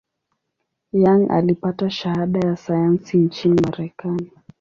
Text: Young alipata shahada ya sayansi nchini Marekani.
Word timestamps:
Young 0.91 1.31
alipata 1.31 1.89
shahada 1.89 2.39
ya 2.39 2.57
sayansi 2.57 3.17
nchini 3.17 3.61
Marekani. 3.61 4.31